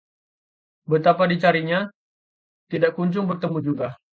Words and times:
betapa 0.89 1.23
dicarinya, 1.31 1.79
tidak 2.71 2.91
kunjung 2.97 3.29
bertemu 3.29 3.57
juga 3.67 3.87